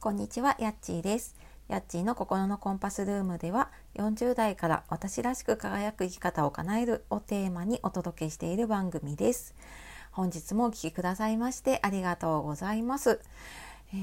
[0.00, 1.34] こんにちは、やっちーです。
[1.66, 9.56] やっちーの心のコンパスルームでは、40代から私らしく輝く生き方を叶えるをテーマにお届けしている番組です。
[10.12, 13.18] 本日もお聴きくださいましてありがとうございます。
[13.92, 13.96] え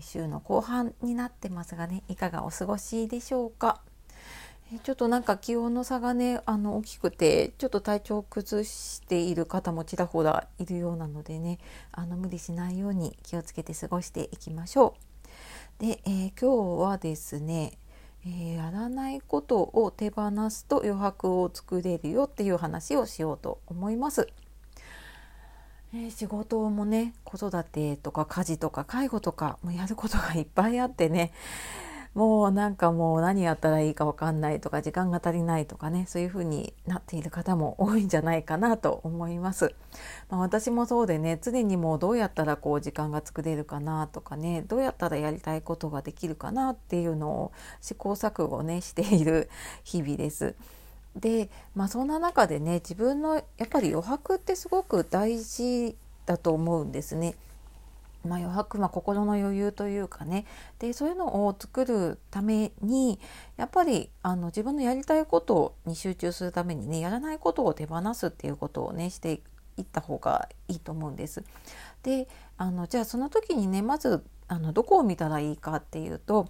[0.00, 3.80] ー、週の後半になってますがね、いかがお過ごしでしょうか？
[4.82, 11.58] ちょっとなんか気温の差がねあの大きくてちょっと体調を崩している方もちらほらいるようなのでね
[11.92, 14.94] あの無理しないように気をつけて過ごしていきましょ
[15.80, 15.82] う。
[15.82, 17.72] で、えー、今日はですね、
[18.24, 24.28] えー、やらないことを手放すと余白を作れるよっていう話をしようと思います。
[25.96, 31.32] え、仕事もね子育てとか家事とか介護とかもやることがいっぱいあってね
[32.14, 39.74] もうなんかもう何やったらいいか分かんないとか時間が足りないとかねそういうふうになっている方も多いんじゃないかなと思います。
[40.30, 49.50] まあ、私もそうでね常にもうどうやったらこう時間が作れるかなとかねどうやったらやりたいことができるかなっていうのを試行錯誤ねしている
[49.82, 50.54] 日々です。
[51.16, 55.96] で、まあ、そんな中でね自分のやっぱり余白ってすごく大事
[56.26, 57.34] だと思うんですね。
[58.26, 60.46] まあ、余白、まあ、心の余裕というかね
[60.78, 63.18] でそういうのを作るために
[63.56, 69.40] やっぱりあの自分のやりたいことに集中するためにねやらないことを手放すっていうことをねして
[69.76, 71.42] いった方がいいと思うんです。
[72.02, 76.48] であのじゃあその時にねまずあのどこを見たらいいかっていうと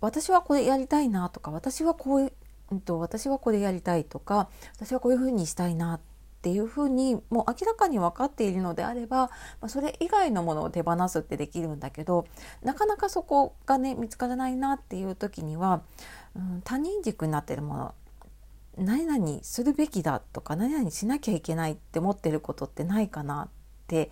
[0.00, 2.32] 私はこれやりたいなとか私はこう、
[2.70, 6.13] うん、と私はこれやりたいとか私はこういうふうにしたいなって
[6.44, 9.30] っていうふうにもう明らかに分かっているのであれば、
[9.62, 12.26] ま、それ以外のものを手放すってできるんだけど
[12.62, 15.80] なかなかそこがね見つからないなっていう時には、
[16.36, 17.94] うん、他人軸になってるもの
[18.76, 23.48] 何々するべきだとか何々しなきゃいけないって思ってることってないかなっ
[23.86, 24.10] て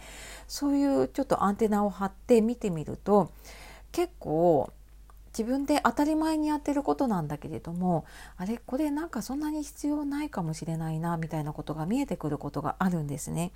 [0.48, 3.30] そういうちょっとアンテナを張って見てみると
[3.90, 4.72] 結構
[5.36, 8.04] 自分で当たり前にやってることなんだけれども
[8.36, 13.52] あれこれなんかそんなに必要ないかもしれないなみたいなことが見えてくることがあるんですね。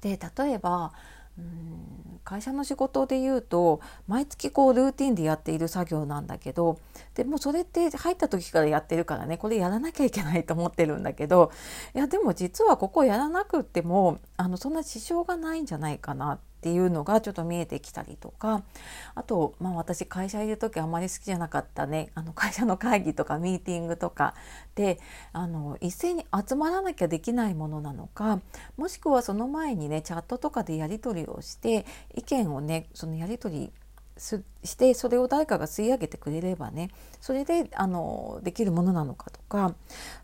[0.00, 0.92] で例えば
[1.38, 6.78] うん会社の仕事で言うと毎月こうルーティンでやっている作業なんだけど
[7.14, 11.50] でもそれって入った時からやってるからねこれやらなきゃいけないと思ってるんだけど
[11.94, 18.62] いやでも実はここやらなくてもあのそんな支障がないんじゃないかなっていうのがちょっと見えてきたりとか
[19.16, 22.10] あと、まあ、私会社いる時あまり好きじゃなかったね。
[22.14, 24.34] あの会社の会議とかミーティングとか
[24.76, 25.00] で
[25.32, 28.40] あの一斉に集まらなきゃできないものなのか
[28.76, 31.84] もしくはその前にねチャットとかでやり取りをして
[32.14, 33.72] 意見をねそのやり取り
[34.16, 36.90] してそれを誰かが吸い上げてくれればね
[37.20, 39.74] それであのできるものなのかとか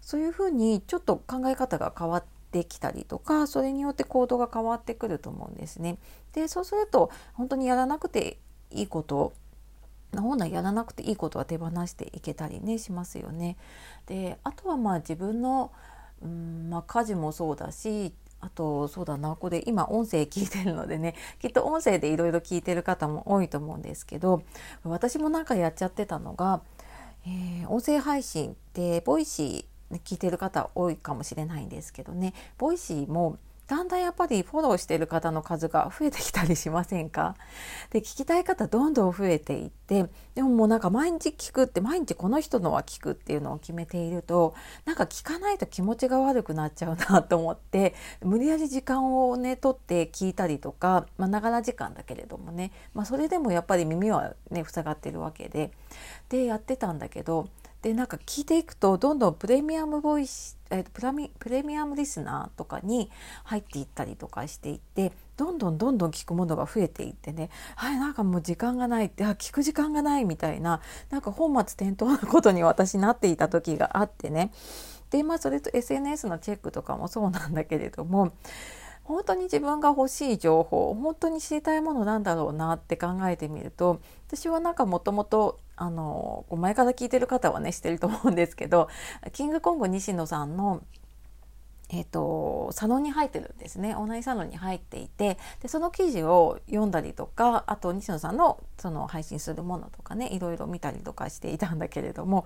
[0.01, 5.99] そういうふうにちょっと考え方が変わってできたりとかそれによって行動が変わってくると思うんですね。
[6.33, 8.39] でそうすると本当にやらなくて
[8.71, 9.33] いいこと
[10.17, 13.57] 本来やらなくていいことは手放していけたりねしますよね。
[14.07, 15.71] であとはまあ自分の
[16.23, 24.43] うんまあ、家事もそうだしあとそうだなこれ今音声聞いてるのでね きっと音声でいろいろ聞いてる方も多いと思うんですけど
[24.85, 26.61] 私もなんかやっちゃってたのが、
[27.27, 32.35] えー、音声配信って Voicy 聞いてる方多いかもしれないんですけどね。
[32.59, 33.39] Voicy も
[33.69, 37.37] だんだんやっぱりフォローしてる方の数が増えてきたりしませんか？
[37.93, 44.55] で聞きたい方どんどん増えていってでももうなんか毎日聞くって毎日この人のは聞くっていうのを決めていると
[44.87, 55.73] なんか聞かないと気持ちが悪くなっちゃうなと思って無理やり時間をね取って聞いたりとかまあながら時間だけれどもね、まあ、それでもやっぱり耳はね塞がってるわけで。
[56.31, 57.49] でやってたんだけど
[57.83, 63.11] でなんか聞いていくとどんどんプレミアムボイス、えー、プラミプレミアムリスナーとかに
[63.45, 70.81] 入っていったりとかしていってどんどんどんどん聞くものが増えていってねはいなんかもう時間がないってあ聞く時間がないみたいな
[71.11, 74.53] なんか本末転倒なことに私なっていた時があってね。
[75.11, 78.33] でまあそれと SNS のチェックとかもそうなんだけれども
[79.05, 88.89] 本当に自分が欲しい情報本当に知りたいものなんだろうなって考えてみると私はなんかもともとあの前から聞いてる方はね知ってると思うんですけど
[89.33, 90.83] キングコング西野さんの
[91.91, 93.95] えーと、サロンに入ってるんですね。
[93.95, 102.45] オンラインサロンに入っていてでその記事を読んだりとかあと西野さんのその配信するものとかねいろいろ見たりとかしていたんだけれども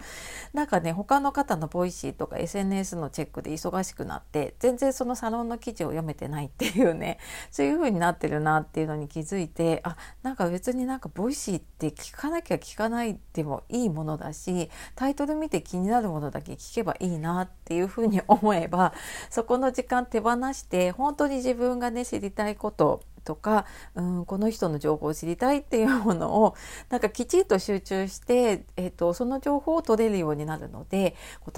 [0.53, 7.19] なんかね他の方の Voicy とか SNS のチェックで忙しくなって全然そのサロンの記事を読めてないっていうね
[7.51, 18.93] そういう風になってるなっていうのに気づいてあなんか別になんか Voicy って聞かなきゃ聞かないでもいいものだしタイトル見て気になるものだけ聞けばいいなってていう風に思えば
[19.31, 23.65] そこの時間手放して本当に自分がね知りたいこととか、
[23.95, 26.55] うん、この人の情報を知りたいっていうものを
[26.91, 31.17] なんかきちんと集中して、えーと、その情報を取れるようになるので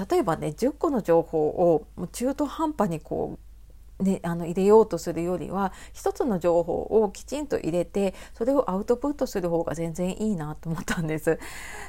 [0.08, 3.53] 例えばね10個の情報を中途半端にこう
[4.00, 11.38] ね、あの入れようとするよりは一つの情報をきちんと入れてそれをアウトプットする方が全然いいなと思ったんです。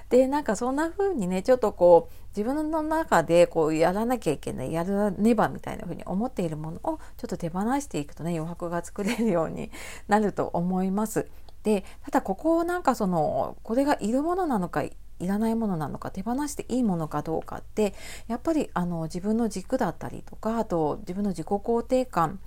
[0.10, 9.72] でなんかそんな風にねちょっとこう自分の中でこうやらなきゃいけないやらねばみたいな風に思っているものをちょっと手放していくとね余白が作れるように
[10.08, 11.28] なると思います。
[11.64, 14.84] でただここをなんかそのこれがいるものなのか
[15.20, 17.94] いらないものなのか手放していいものかどうかって
[18.28, 22.40] やっぱりあの自分の軸だったりとかあと自分の自己肯定感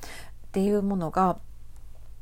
[0.48, 1.38] っていうものが、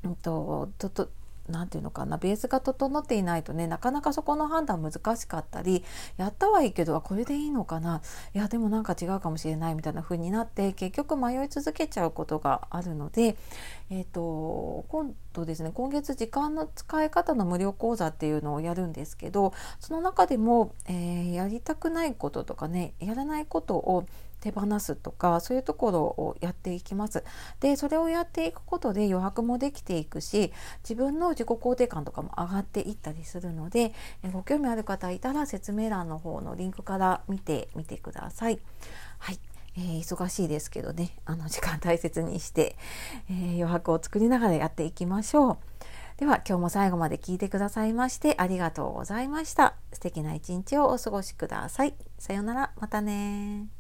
[0.04, 1.08] うんと、とと
[1.48, 5.84] 何て言うのかなベースが整っていないとねなかなかそこの判断難しかったり
[6.16, 8.02] やったはいいけどこれでいいのかな？
[8.34, 13.36] いやでもなんか違うかもしれないみたいな風になって結局迷い続けちゃうことがあるので、
[13.90, 24.06] えーと、今度ですね今月時間の使い方の無料講座っていうのをやるんですけどその中でも、えー、やりたくないこととかねやらないことを
[24.46, 27.24] 手放すとかそういうところをやっていきます。
[27.58, 30.52] でそれをやっていくことで余白もできていくし
[30.84, 33.92] 自分の自己肯定感とかも上がっていったりするので
[34.32, 38.60] ご興味ある方いたら説明欄の方のリンクから見てみてください。
[39.18, 39.40] はい
[39.78, 42.76] えー、忙しいですけどねあの時間大切にして、
[43.28, 45.58] えー、余白を作りながらやっていきましょう。
[46.18, 49.74] では今日も最後まで聞いてくださいましてありがとうございました。
[49.92, 51.94] 素敵な一日をお過ごしください。
[52.18, 53.75] さようなら、またね